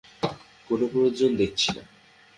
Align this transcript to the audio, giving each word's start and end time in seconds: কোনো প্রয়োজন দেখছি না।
কোনো 0.69 0.85
প্রয়োজন 0.87 1.29
দেখছি 1.35 1.69
না। 1.75 1.83